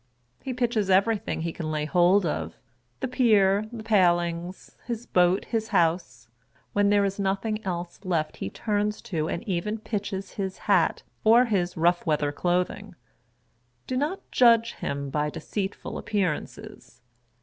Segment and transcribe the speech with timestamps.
[0.41, 2.55] He pitches everything he can lay hold of,—
[3.01, 6.27] the pier, the palings, his boat, his house—
[6.73, 11.45] when there is nothing else left he turns to and even pitches his hat, or
[11.45, 12.95] his rough weather clothing.
[13.85, 17.03] Do not judge him by deceitful appearances.